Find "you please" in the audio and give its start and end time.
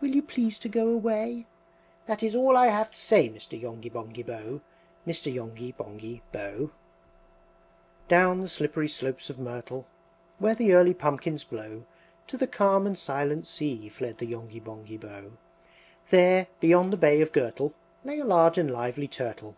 0.16-0.58